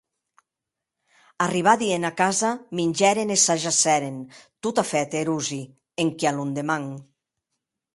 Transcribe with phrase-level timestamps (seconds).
[1.45, 4.17] Arribadi ena casa, mingèren e s’ajacèren,
[4.63, 5.63] totafèt erosi,
[6.03, 6.83] enquia londeman.